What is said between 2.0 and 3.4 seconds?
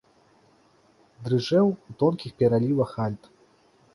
тонкіх пералівах альт.